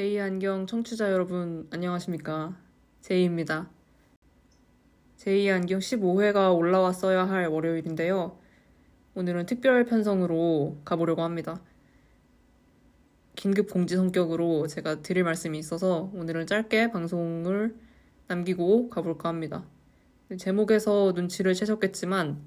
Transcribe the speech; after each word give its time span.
제이 0.00 0.18
안경 0.18 0.66
청취자 0.66 1.12
여러분 1.12 1.68
안녕하십니까 1.70 2.56
제이입니다. 3.02 3.68
제이 5.18 5.50
안경 5.50 5.78
15회가 5.78 6.56
올라왔어야 6.56 7.28
할 7.28 7.48
월요일인데요. 7.48 8.38
오늘은 9.14 9.44
특별 9.44 9.84
편성으로 9.84 10.80
가보려고 10.86 11.20
합니다. 11.20 11.60
긴급 13.36 13.68
공지 13.68 13.94
성격으로 13.94 14.68
제가 14.68 15.02
드릴 15.02 15.22
말씀이 15.24 15.58
있어서 15.58 16.10
오늘은 16.14 16.46
짧게 16.46 16.92
방송을 16.92 17.76
남기고 18.26 18.88
가볼까 18.88 19.28
합니다. 19.28 19.66
제목에서 20.38 21.12
눈치를 21.14 21.52
채셨겠지만 21.52 22.40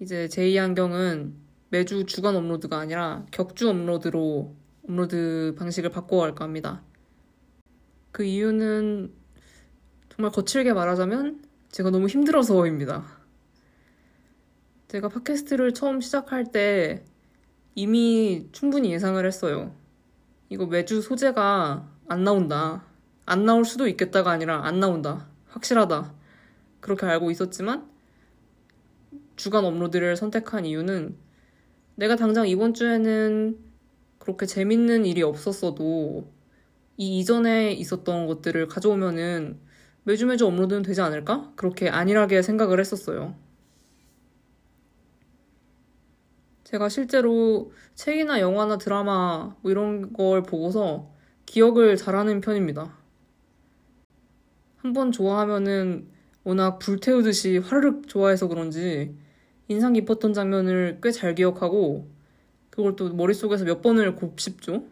이제 0.00 0.28
제이 0.28 0.58
안경은 0.58 1.34
매주 1.68 2.06
주간 2.06 2.36
업로드가 2.36 2.78
아니라 2.78 3.26
격주 3.32 3.68
업로드로 3.68 4.56
업로드 4.88 5.54
방식을 5.58 5.90
바꿔갈까 5.90 6.44
합니다. 6.44 6.82
그 8.10 8.24
이유는 8.24 9.12
정말 10.08 10.32
거칠게 10.32 10.72
말하자면 10.72 11.44
제가 11.70 11.90
너무 11.90 12.06
힘들어서입니다. 12.06 13.04
제가 14.88 15.08
팟캐스트를 15.10 15.74
처음 15.74 16.00
시작할 16.00 16.50
때 16.50 17.04
이미 17.74 18.48
충분히 18.52 18.90
예상을 18.90 19.24
했어요. 19.24 19.74
이거 20.48 20.66
매주 20.66 21.02
소재가 21.02 21.86
안 22.08 22.24
나온다. 22.24 22.82
안 23.26 23.44
나올 23.44 23.66
수도 23.66 23.86
있겠다가 23.86 24.30
아니라 24.30 24.64
안 24.64 24.80
나온다. 24.80 25.28
확실하다. 25.48 26.14
그렇게 26.80 27.04
알고 27.04 27.30
있었지만 27.30 27.86
주간 29.36 29.66
업로드를 29.66 30.16
선택한 30.16 30.64
이유는 30.64 31.14
내가 31.96 32.16
당장 32.16 32.48
이번 32.48 32.72
주에는 32.72 33.67
그렇게 34.18 34.46
재밌는 34.46 35.04
일이 35.06 35.22
없었어도 35.22 36.32
이 36.98 37.20
이전에 37.20 37.72
있었던 37.72 38.26
것들을 38.26 38.68
가져오면은 38.68 39.60
매주 40.04 40.26
매주 40.26 40.46
업로드는 40.46 40.82
되지 40.82 41.00
않을까? 41.02 41.52
그렇게 41.56 41.88
안일하게 41.90 42.42
생각을 42.42 42.80
했었어요. 42.80 43.36
제가 46.64 46.88
실제로 46.88 47.72
책이나 47.94 48.40
영화나 48.40 48.76
드라마 48.78 49.56
뭐 49.62 49.70
이런 49.70 50.12
걸 50.12 50.42
보고서 50.42 51.10
기억을 51.46 51.96
잘하는 51.96 52.40
편입니다. 52.40 52.96
한번 54.76 55.12
좋아하면은 55.12 56.08
워낙 56.44 56.78
불태우듯이 56.78 57.58
화르륵 57.58 58.08
좋아해서 58.08 58.48
그런지 58.48 59.14
인상 59.68 59.92
깊었던 59.92 60.32
장면을 60.32 61.00
꽤 61.02 61.10
잘 61.12 61.34
기억하고 61.34 62.08
그걸 62.78 62.94
또 62.94 63.12
머릿속에서 63.12 63.64
몇 63.64 63.82
번을 63.82 64.14
곱씹죠. 64.14 64.84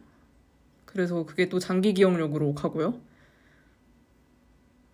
그래서 0.87 1.25
그게 1.25 1.49
또 1.49 1.61
장기 1.61 1.95
기억력으로 1.95 2.53
가고요. 2.53 3.01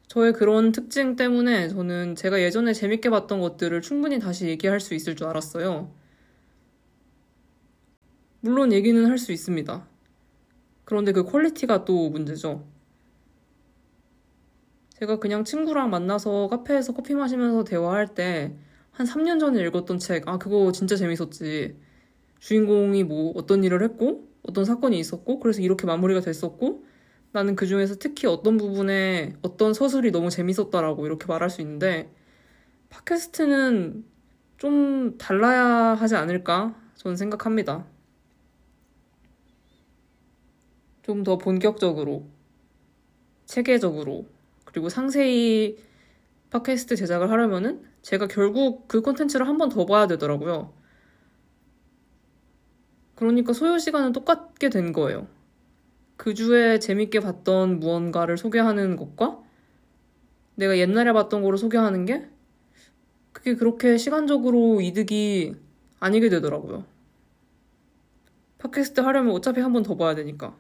저의 0.08 0.34
그런 0.34 0.72
특징 0.72 1.16
때문에 1.16 1.68
저는 1.68 2.16
제가 2.16 2.42
예전에 2.42 2.74
재밌게 2.74 3.08
봤던 3.08 3.40
것들을 3.40 3.80
충분히 3.80 4.18
다시 4.18 4.46
얘기할 4.46 4.78
수 4.78 4.92
있을 4.92 5.16
줄 5.16 5.26
알았어요. 5.26 5.90
물론 8.40 8.74
얘기는 8.74 9.02
할 9.06 9.16
수 9.16 9.32
있습니다. 9.32 9.88
그런데 10.84 11.12
그 11.12 11.24
퀄리티가 11.24 11.86
또 11.86 12.10
문제죠. 12.10 12.66
제가 14.98 15.18
그냥 15.18 15.44
친구랑 15.44 15.88
만나서 15.88 16.48
카페에서 16.48 16.92
커피 16.92 17.14
마시면서 17.14 17.64
대화할 17.64 18.08
때 18.14 18.54
한 18.92 19.06
3년 19.06 19.40
전에 19.40 19.60
읽었던 19.62 19.98
책, 19.98 20.28
아, 20.28 20.38
그거 20.38 20.70
진짜 20.72 20.96
재밌었지. 20.96 21.76
주인공이 22.42 23.04
뭐 23.04 23.32
어떤 23.36 23.62
일을 23.62 23.82
했고 23.82 24.28
어떤 24.42 24.64
사건이 24.64 24.98
있었고 24.98 25.38
그래서 25.38 25.62
이렇게 25.62 25.86
마무리가 25.86 26.20
됐었고 26.20 26.84
나는 27.30 27.54
그 27.54 27.66
중에서 27.66 27.94
특히 28.00 28.26
어떤 28.26 28.56
부분에 28.56 29.36
어떤 29.42 29.72
서술이 29.72 30.10
너무 30.10 30.28
재밌었다라고 30.28 31.06
이렇게 31.06 31.26
말할 31.26 31.50
수 31.50 31.60
있는데 31.60 32.12
팟캐스트는 32.91 34.04
좀 34.58 35.16
달라야 35.19 35.94
하지 35.94 36.16
않을까 36.16 36.75
저는 36.97 37.16
생각합니다. 37.16 37.86
좀 41.02 41.22
더 41.25 41.38
본격적으로 41.38 42.26
체계적으로 43.47 44.26
그리고 44.64 44.88
상세히 44.88 45.78
팟캐스트 46.50 46.97
제작을 46.97 47.31
하려면은 47.31 47.82
제가 48.02 48.26
결국 48.26 48.88
그 48.88 49.00
콘텐츠를 49.00 49.47
한 49.47 49.58
번 49.58 49.69
더 49.69 49.86
봐야 49.86 50.06
되더라고요. 50.08 50.72
그러니까 53.15 53.53
소요 53.53 53.78
시간은 53.78 54.12
똑같게 54.12 54.69
된 54.71 54.93
거예요. 54.93 55.27
그 56.17 56.34
주에 56.34 56.78
재밌게 56.78 57.21
봤던 57.21 57.81
무언가를 57.81 58.39
소개하는 58.39 58.97
것과 58.97 59.41
내가 60.55 60.78
옛날에 60.78 61.12
봤던 61.12 61.43
거를 61.43 61.59
소개하는 61.59 62.05
게 62.06 62.28
그게 63.33 63.55
그렇게 63.56 63.97
시간적으로 63.99 64.81
이득이 64.81 65.55
아니게 66.00 66.28
되더라고요. 66.28 66.84
팟캐스트 68.59 69.00
하려면 69.00 69.33
어차피 69.34 69.61
한 69.61 69.73
번 69.73 69.83
더 69.83 69.97
봐야 69.97 70.15
되니까. 70.15 70.56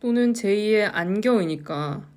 또는 0.00 0.32
제2의 0.32 0.90
안경이니까. 0.92 2.08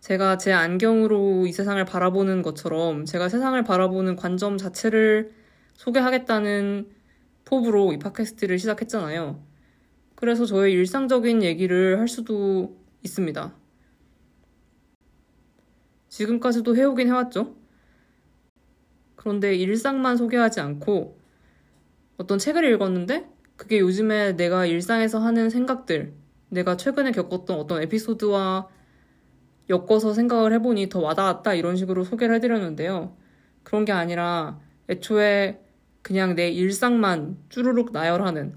제가 0.00 0.38
제 0.38 0.52
안경으로 0.52 1.46
이 1.46 1.52
세상을 1.52 1.84
바라보는 1.84 2.42
것처럼 2.42 3.04
제가 3.04 3.28
세상을 3.28 3.62
바라보는 3.64 4.16
관점 4.16 4.56
자체를 4.58 5.32
소개하겠다는 5.80 6.90
포부로 7.46 7.94
이 7.94 7.98
팟캐스트를 7.98 8.58
시작했잖아요. 8.58 9.42
그래서 10.14 10.44
저의 10.44 10.74
일상적인 10.74 11.42
얘기를 11.42 11.98
할 11.98 12.06
수도 12.06 12.76
있습니다. 13.02 13.54
지금까지도 16.10 16.76
해오긴 16.76 17.08
해왔죠. 17.08 17.56
그런데 19.16 19.54
일상만 19.54 20.18
소개하지 20.18 20.60
않고 20.60 21.18
어떤 22.18 22.38
책을 22.38 22.62
읽었는데 22.74 23.30
그게 23.56 23.78
요즘에 23.78 24.36
내가 24.36 24.66
일상에서 24.66 25.18
하는 25.18 25.48
생각들, 25.48 26.12
내가 26.50 26.76
최근에 26.76 27.12
겪었던 27.12 27.58
어떤 27.58 27.82
에피소드와 27.82 28.68
엮어서 29.70 30.12
생각을 30.12 30.52
해보니 30.52 30.90
더 30.90 31.00
와닿았다 31.00 31.54
이런 31.54 31.76
식으로 31.76 32.04
소개를 32.04 32.34
해드렸는데요. 32.34 33.16
그런 33.62 33.86
게 33.86 33.92
아니라 33.92 34.60
애초에 34.90 35.69
그냥 36.02 36.34
내 36.34 36.50
일상만 36.50 37.38
쭈루룩 37.48 37.92
나열하는 37.92 38.54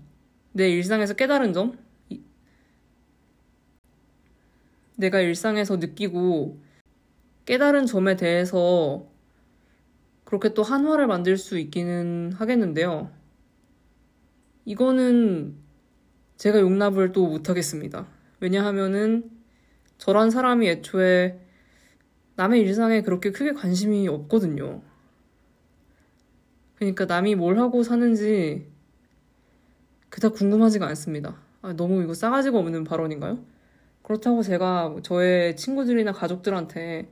내 0.54 0.70
일상에서 0.70 1.14
깨달은 1.14 1.54
점 1.54 1.78
내가 4.96 5.20
일상에서 5.20 5.78
느끼고 5.78 6.62
깨달은 7.46 7.86
점에 7.86 8.16
대해서 8.16 9.06
그렇게 10.24 10.54
또 10.54 10.64
한화를 10.64 11.08
만들 11.08 11.38
수 11.38 11.59
있기는 11.59 12.31
하겠는데요. 12.34 13.12
이거는 14.66 15.56
제가 16.38 16.60
용납을 16.60 17.12
또 17.12 17.28
못하겠습니다. 17.28 18.08
왜냐하면은 18.40 19.30
저란 19.98 20.30
사람이 20.30 20.68
애초에 20.68 21.40
남의 22.36 22.62
일상에 22.62 23.02
그렇게 23.02 23.31
크게 23.31 23.54
관심이 23.54 24.08
없거든요. 24.08 24.81
그러니까 26.84 27.06
남이 27.06 27.36
뭘 27.36 27.58
하고 27.58 27.84
사는지 27.84 28.68
그닥 30.10 30.34
궁금하지가 30.34 30.86
않습니다. 30.88 31.38
아, 31.62 31.74
너무 31.74 32.04
이거 32.04 32.14
싸가지가 32.14 32.58
없는 32.58 32.84
발언인가요? 32.84 33.40
그렇다고 34.04 34.44
제가 34.44 34.98
저의 35.02 35.56
친구들이나 35.56 36.12
가족들한테 36.12 37.10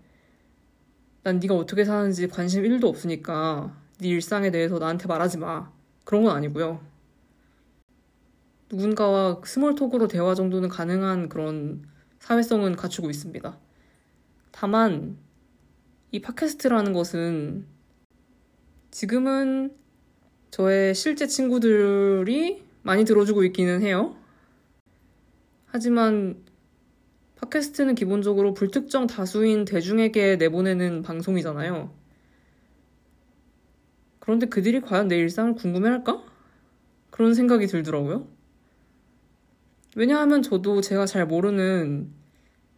난 1.23 1.39
네가 1.39 1.55
어떻게 1.55 1.85
사는지 1.85 2.27
관심 2.27 2.63
1도 2.63 2.85
없으니까 2.85 3.75
네 3.99 4.09
일상에 4.09 4.51
대해서 4.51 4.77
나한테 4.77 5.07
말하지 5.07 5.37
마. 5.37 5.71
그런 6.03 6.23
건 6.23 6.35
아니고요. 6.35 6.81
누군가와 8.69 9.41
스몰톡으로 9.45 10.07
대화 10.07 10.35
정도는 10.35 10.67
가능한 10.69 11.29
그런 11.29 11.83
사회성은 12.19 12.75
갖추고 12.75 13.09
있습니다. 13.09 13.57
다만 14.51 15.17
이 16.11 16.21
팟캐스트라는 16.21 16.93
것은 16.93 17.65
지금은 18.91 19.73
저의 20.51 20.93
실제 20.93 21.25
친구들이 21.25 22.61
많이 22.83 23.05
들어주고 23.05 23.45
있기는 23.45 23.81
해요. 23.81 24.15
하지만 25.65 26.43
팟캐스트는 27.37 27.95
기본적으로 27.95 28.53
불특정 28.53 29.07
다수인 29.07 29.65
대중에게 29.65 30.35
내보내는 30.35 31.01
방송이잖아요. 31.01 31.91
그런데 34.19 34.45
그들이 34.45 34.81
과연 34.81 35.07
내 35.07 35.17
일상을 35.17 35.55
궁금해할까? 35.55 36.23
그런 37.09 37.33
생각이 37.33 37.67
들더라고요. 37.67 38.27
왜냐하면 39.95 40.41
저도 40.41 40.81
제가 40.81 41.05
잘 41.05 41.25
모르는 41.25 42.11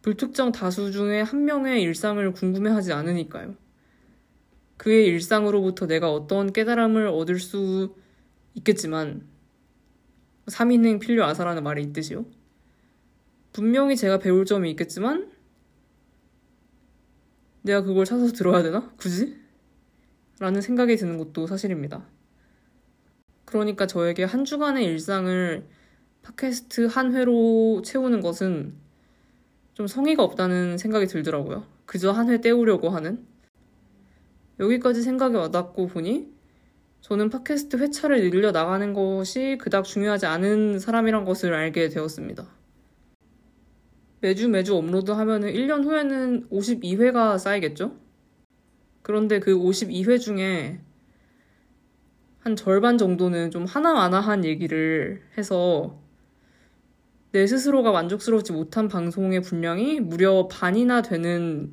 불특정 0.02 0.52
다수 0.52 0.92
중에 0.92 1.22
한 1.22 1.44
명의 1.44 1.82
일상을 1.82 2.32
궁금해하지 2.32 2.92
않으니까요. 2.92 3.54
그의 4.76 5.06
일상으로부터 5.06 5.86
내가 5.86 6.12
어떤 6.12 6.52
깨달음을 6.52 7.06
얻을 7.08 7.38
수 7.38 7.94
있겠지만 8.54 9.26
3인행 10.46 11.00
필요 11.00 11.24
아사라는 11.24 11.62
말이 11.62 11.82
있듯이요. 11.84 12.26
분명히 13.52 13.96
제가 13.96 14.18
배울 14.18 14.44
점이 14.44 14.70
있겠지만 14.72 15.30
내가 17.62 17.82
그걸 17.82 18.04
찾아서 18.04 18.32
들어야 18.32 18.62
되나? 18.62 18.92
굳이? 18.96 19.36
라는 20.40 20.60
생각이 20.60 20.96
드는 20.96 21.18
것도 21.18 21.46
사실입니다. 21.46 22.06
그러니까 23.44 23.86
저에게 23.86 24.24
한 24.24 24.44
주간의 24.44 24.84
일상을 24.84 25.66
팟캐스트 26.22 26.86
한 26.86 27.14
회로 27.14 27.82
채우는 27.84 28.20
것은 28.20 28.74
좀 29.74 29.86
성의가 29.86 30.22
없다는 30.22 30.78
생각이 30.78 31.06
들더라고요. 31.06 31.66
그저 31.86 32.10
한 32.12 32.28
회 32.30 32.40
때우려고 32.40 32.90
하는. 32.90 33.26
여기까지 34.60 35.02
생각이 35.02 35.36
와닿고 35.36 35.88
보니 35.88 36.32
저는 37.00 37.28
팟캐스트 37.28 37.76
회차를 37.76 38.30
늘려 38.30 38.50
나가는 38.50 38.94
것이 38.94 39.58
그닥 39.60 39.84
중요하지 39.84 40.26
않은 40.26 40.78
사람이란 40.78 41.24
것을 41.24 41.52
알게 41.52 41.88
되었습니다. 41.90 42.46
매주 44.20 44.48
매주 44.48 44.74
업로드 44.74 45.10
하면은 45.10 45.52
1년 45.52 45.84
후에는 45.84 46.48
52회가 46.48 47.38
쌓이겠죠? 47.38 47.94
그런데 49.02 49.38
그 49.38 49.54
52회 49.54 50.18
중에 50.18 50.80
한 52.38 52.56
절반 52.56 52.96
정도는 52.96 53.50
좀 53.50 53.66
하나하나한 53.66 54.46
얘기를 54.46 55.22
해서 55.36 56.00
내 57.32 57.46
스스로가 57.46 57.92
만족스럽지 57.92 58.52
못한 58.52 58.88
방송의 58.88 59.42
분량이 59.42 60.00
무려 60.00 60.48
반이나 60.48 61.02
되는 61.02 61.72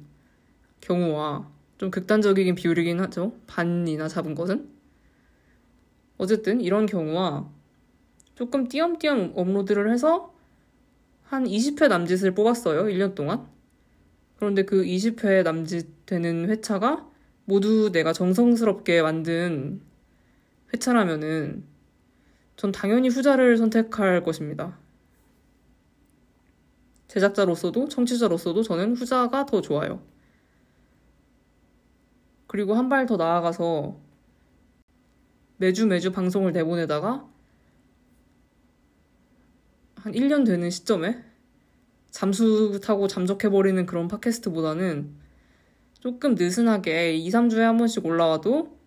경우와 0.82 1.50
좀 1.82 1.90
극단적이긴 1.90 2.54
비율이긴 2.54 3.00
하죠. 3.00 3.34
반이나 3.48 4.08
잡은 4.08 4.36
것은. 4.36 4.70
어쨌든 6.20 6.62
이런 6.62 6.86
경우와 6.86 7.50
조금 8.36 8.68
띄엄띄엄 8.68 9.34
업로드를 9.36 9.92
해서 9.92 10.32
한 11.24 11.44
20회 11.46 11.88
남짓을 11.88 12.36
뽑았어요. 12.36 12.84
1년 12.84 13.16
동안. 13.16 13.48
그런데 14.36 14.62
그 14.64 14.84
20회 14.84 15.42
남짓 15.42 16.06
되는 16.06 16.50
회차가 16.50 17.10
모두 17.46 17.92
내가 17.92 18.14
정성스럽게 18.14 19.02
만든 19.02 19.82
회차라면은 20.72 21.64
전 22.58 22.72
당연히 22.72 23.10
후자를 23.10 23.58
선택할 23.58 24.22
것입니다. 24.22 24.78
제작자로서도 27.08 27.88
청취자로서도 27.90 28.62
저는 28.62 28.96
후자가 28.96 29.48
더 29.48 29.62
좋아요. 29.62 30.11
그리고 32.52 32.74
한 32.74 32.90
발 32.90 33.06
더 33.06 33.16
나아가서 33.16 33.96
매주 35.56 35.88
매주 35.88 36.12
방송을 36.12 36.52
내보내다가 36.52 37.26
한 39.96 40.12
1년 40.12 40.46
되는 40.46 40.70
시점에 40.70 41.24
잠수 42.10 42.82
타고 42.84 43.08
잠적해버리는 43.08 43.86
그런 43.86 44.10
팟캐스트보다는 44.10 45.16
조금 46.02 46.36
느슨하게 46.36 47.16
2, 47.16 47.30
3주에 47.30 47.60
한 47.60 47.78
번씩 47.78 48.06
올라와도 48.06 48.78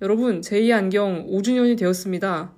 여러분, 0.00 0.40
제2 0.40 0.72
안경 0.72 1.26
5주년이 1.26 1.76
되었습니다. 1.76 2.50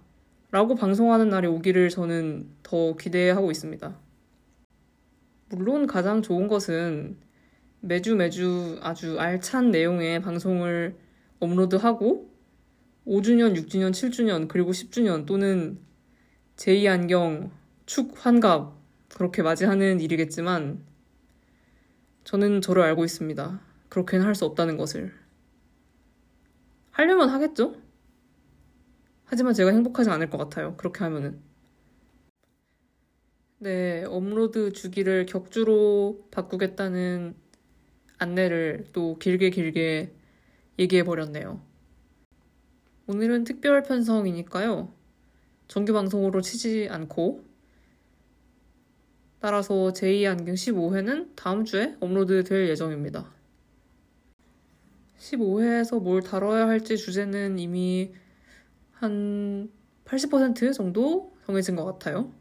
라고 0.52 0.76
방송하는 0.76 1.30
날이 1.30 1.48
오기를 1.48 1.88
저는 1.88 2.48
더 2.62 2.94
기대하고 2.94 3.50
있습니다. 3.50 3.98
물론 5.48 5.88
가장 5.88 6.22
좋은 6.22 6.46
것은 6.46 7.25
매주 7.86 8.16
매주 8.16 8.78
아주 8.82 9.18
알찬 9.20 9.70
내용의 9.70 10.20
방송을 10.20 10.96
업로드하고 11.38 12.34
5주년, 13.06 13.54
6주년, 13.56 13.92
7주년, 13.92 14.48
그리고 14.48 14.72
10주년 14.72 15.24
또는 15.24 15.78
제2안경 16.56 17.50
축 17.86 18.12
환갑 18.16 18.74
그렇게 19.08 19.42
맞이하는 19.42 20.00
일이겠지만 20.00 20.84
저는 22.24 22.60
저를 22.60 22.82
알고 22.82 23.04
있습니다. 23.04 23.60
그렇게는 23.88 24.26
할 24.26 24.34
수 24.34 24.44
없다는 24.46 24.76
것을. 24.76 25.12
하려면 26.90 27.28
하겠죠? 27.28 27.76
하지만 29.24 29.54
제가 29.54 29.70
행복하지 29.70 30.10
않을 30.10 30.28
것 30.28 30.38
같아요. 30.38 30.76
그렇게 30.76 31.04
하면은. 31.04 31.40
네, 33.58 34.04
업로드 34.08 34.72
주기를 34.72 35.26
격주로 35.26 36.26
바꾸겠다는 36.32 37.45
안내를 38.18 38.86
또 38.92 39.18
길게 39.18 39.50
길게 39.50 40.12
얘기해 40.78 41.04
버렸네요. 41.04 41.60
오늘은 43.06 43.44
특별 43.44 43.82
편성이니까요. 43.82 44.92
정규 45.68 45.92
방송으로 45.92 46.40
치지 46.40 46.88
않고 46.90 47.44
따라서 49.40 49.74
제2안경 49.92 50.54
15회는 50.54 51.36
다음 51.36 51.64
주에 51.64 51.96
업로드 52.00 52.42
될 52.44 52.68
예정입니다. 52.68 53.32
15회에서 55.18 56.02
뭘 56.02 56.22
다뤄야 56.22 56.66
할지 56.68 56.96
주제는 56.96 57.58
이미 57.58 58.12
한 58.92 59.70
80% 60.04 60.72
정도 60.72 61.32
정해진 61.46 61.76
것 61.76 61.84
같아요. 61.84 62.32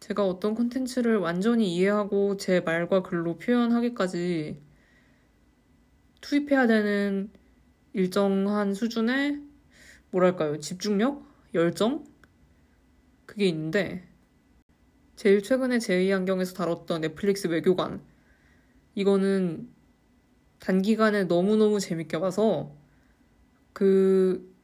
제가 0.00 0.26
어떤 0.26 0.54
콘텐츠를 0.54 1.16
완전히 1.18 1.74
이해하고 1.74 2.36
제 2.36 2.60
말과 2.60 3.02
글로 3.02 3.36
표현하기까지 3.36 4.62
투입해야 6.20 6.66
되는 6.66 7.30
일정한 7.92 8.74
수준의 8.74 9.42
뭐랄까요? 10.10 10.58
집중력, 10.58 11.24
열정? 11.54 12.04
그게 13.26 13.46
있는데 13.46 14.08
제일 15.16 15.42
최근에 15.42 15.78
제2안경에서 15.78 16.54
다뤘던 16.54 17.00
넷플릭스 17.00 17.48
외교관. 17.48 18.00
이거는 18.94 19.68
단기간에 20.60 21.24
너무너무 21.24 21.80
재밌게 21.80 22.20
봐서 22.20 22.76
그 23.72 24.54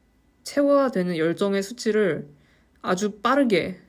채워야 0.43 0.91
되는 0.91 1.17
열정의 1.17 1.61
수치를 1.63 2.29
아주 2.81 3.19
빠르게 3.21 3.84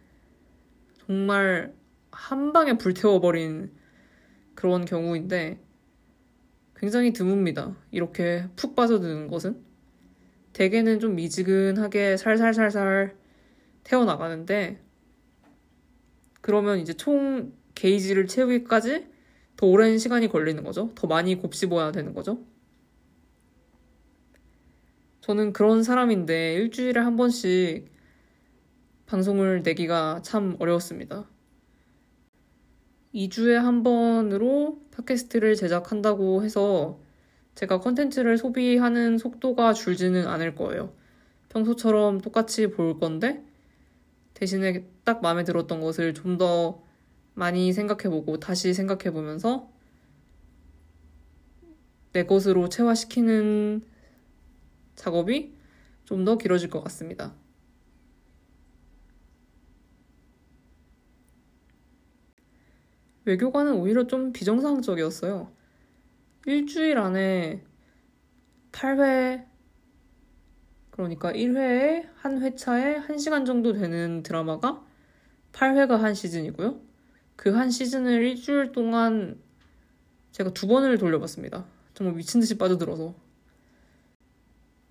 정말 1.07 1.73
한 2.11 2.53
방에 2.53 2.79
불태워버린 2.79 3.73
그런 4.55 4.85
경우인데 4.85 5.61
굉장히 6.75 7.13
드뭅니다. 7.13 7.77
이렇게 7.91 8.47
푹 8.57 8.75
빠져드는 8.75 9.29
것은. 9.29 9.65
대개는 10.53 11.01
좀 11.01 11.15
미지근하게 11.15 12.17
살살살살 12.17 13.15
태워나가는데 13.85 14.83
그러면 16.41 16.79
이제 16.79 16.95
총 16.95 17.53
게이지를 17.75 18.27
채우기까지 18.27 19.07
더 19.57 19.67
오랜 19.67 19.99
시간이 19.99 20.29
걸리는 20.29 20.65
거죠. 20.65 20.93
더 20.95 21.07
많이 21.07 21.35
곱씹어야 21.37 21.93
되는 21.93 22.15
거죠. 22.15 22.43
저는 25.21 25.53
그런 25.53 25.83
사람인데 25.83 26.55
일주일에 26.55 27.01
한 27.01 27.17
번씩 27.17 27.96
방송을 29.07 29.63
내기가 29.63 30.21
참 30.23 30.57
어려웠습니다. 30.59 31.29
2주에 33.15 33.55
한 33.55 33.83
번으로 33.83 34.81
팟캐스트를 34.93 35.55
제작한다고 35.55 36.43
해서 36.45 37.01
제가 37.55 37.81
컨텐츠를 37.81 38.37
소비하는 38.37 39.17
속도가 39.17 39.73
줄지는 39.73 40.27
않을 40.27 40.55
거예요. 40.55 40.93
평소처럼 41.49 42.21
똑같이 42.21 42.67
볼 42.69 42.99
건데 42.99 43.43
대신에 44.35 44.85
딱 45.05 45.23
마음에 45.23 45.45
들었던 45.45 45.81
것을 45.81 46.13
좀 46.15 46.37
더 46.39 46.83
많이 47.35 47.73
생각해보고 47.73 48.41
다시 48.41 48.75
생각해보면서 48.75 49.71
내 52.13 52.25
것으로 52.27 52.69
체화시키는 52.69 53.83
작업이 54.97 55.55
좀 56.05 56.25
더 56.25 56.39
길어질 56.39 56.71
것 56.71 56.83
같습니다. 56.85 57.35
외교관은 63.27 63.75
오히려 63.75 64.07
좀 64.07 64.33
비정상적이었어요. 64.33 65.53
일주일 66.47 66.99
안에 66.99 67.63
8회, 68.73 69.45
그러니까 70.91 71.33
1회에 71.33 72.09
한 72.15 72.41
회차에 72.41 73.01
1시간 73.01 73.45
정도 73.45 73.73
되는 73.73 74.23
드라마가 74.23 74.85
8회가 75.53 75.99
한 75.99 76.15
시즌이고요. 76.15 76.81
그 77.37 77.51
한 77.51 77.71
시즌을 77.71 78.23
일주일 78.23 78.73
동안 78.73 79.39
제가 80.33 80.51
두 80.55 80.67
번을 80.67 80.97
돌려봤습니다. 80.99 81.67
정말 81.95 82.15
미친 82.17 82.41
듯이 82.41 82.57
빠져들어서. 82.57 83.15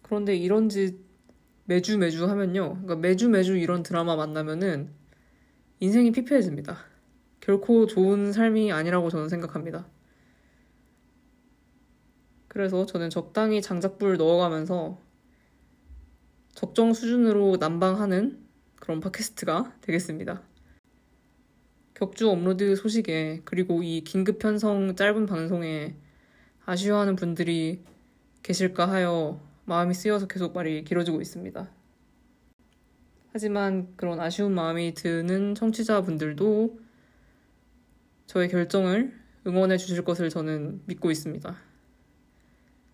그런데 0.02 0.36
이런 0.36 0.70
짓 0.70 1.00
매주 1.66 1.98
매주 1.98 2.28
하면요. 2.28 2.82
그러니까 2.82 2.96
매주 2.98 3.30
매주 3.30 3.58
이런 3.58 3.82
드라마 3.82 4.16
만나면은 4.16 4.90
인생이 5.80 6.12
피폐해집니다. 6.12 6.95
결코 7.46 7.86
좋은 7.86 8.34
삶이 8.34 8.72
아니라고 8.72 9.12
저는 9.12 9.30
생각합니다. 9.30 9.86
그래서 12.48 12.88
저는 12.88 13.12
적당히 13.12 13.62
장작불 13.62 14.18
넣어가면서 14.18 15.00
적정 16.56 16.94
수준으로 16.94 17.58
난방하는 17.60 18.44
그런 18.78 19.00
팟캐스트가 19.00 19.76
되겠습니다. 19.82 20.42
격주 21.94 22.32
업로드 22.32 22.76
소식에 22.76 23.42
그리고 23.46 23.84
이 23.84 24.04
긴급 24.04 24.40
편성 24.40 24.96
짧은 24.96 25.28
방송에 25.28 25.96
아쉬워하는 26.66 27.16
분들이 27.16 27.84
계실까 28.42 28.90
하여 28.90 29.40
마음이 29.66 29.94
쓰여서 29.94 30.26
계속 30.26 30.54
말이 30.54 30.84
길어지고 30.84 31.22
있습니다. 31.22 31.70
하지만 33.34 33.96
그런 33.98 34.20
아쉬운 34.20 34.56
마음이 34.56 34.96
드는 34.96 35.54
청취자분들도 35.54 36.85
저의 38.28 38.50
결정을 38.50 39.14
응원해 39.48 39.78
주실 39.78 40.04
것을 40.04 40.30
저는 40.30 40.82
믿고 40.86 41.12
있습니다. 41.12 41.56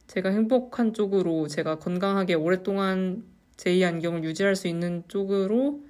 제가 0.08 0.30
행복한 0.30 0.94
쪽으로 0.94 1.48
제가 1.48 1.80
건강하게 1.80 2.34
오랫동안 2.34 3.24
제2 3.56 3.88
안경을 3.88 4.24
유지할 4.24 4.56
수 4.56 4.68
있는 4.68 5.04
쪽으로 5.08 5.86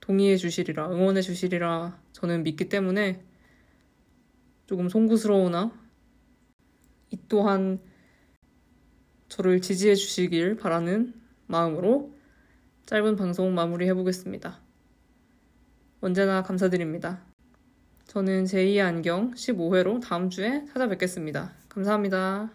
동의해 0.00 0.36
주시리라, 0.36 0.90
응원해 0.90 1.20
주시리라 1.20 2.00
저는 2.12 2.42
믿기 2.42 2.68
때문에 2.68 3.24
조금 4.66 4.88
송구스러우나 4.88 5.72
이 7.10 7.18
또한 7.28 7.80
저를 9.28 9.60
지지해 9.60 9.94
주시길 9.94 10.56
바라는 10.56 11.14
마음으로 11.46 12.14
짧은 12.86 13.16
방송 13.16 13.54
마무리해 13.54 13.94
보겠습니다. 13.94 14.60
언제나 16.06 16.40
감사드립니다. 16.44 17.18
저는 18.06 18.44
제2의 18.44 18.80
안경 18.80 19.32
15회로 19.32 20.00
다음 20.00 20.30
주에 20.30 20.64
찾아뵙겠습니다. 20.72 21.50
감사합니다. 21.68 22.48